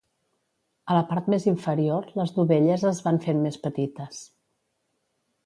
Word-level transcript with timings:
A 0.93 0.95
la 0.97 1.03
part 1.11 1.27
més 1.33 1.45
inferior, 1.51 2.07
les 2.21 2.33
dovelles 2.39 2.87
es 2.93 3.03
van 3.09 3.21
fent 3.27 3.45
més 3.45 3.61
petites. 3.69 4.25